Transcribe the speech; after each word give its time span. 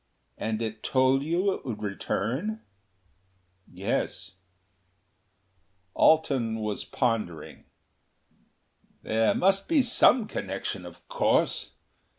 "And 0.35 0.63
it 0.63 0.81
told 0.81 1.21
you 1.21 1.53
it 1.53 1.63
would 1.63 1.83
return?" 1.83 2.61
"Yes." 3.71 4.33
Alten 5.93 6.55
was 6.57 6.83
pondering. 6.83 7.65
"There 9.03 9.35
must 9.35 9.67
be 9.69 9.83
some 9.83 10.27
connection, 10.27 10.87
of 10.87 11.07
course.... 11.07 11.73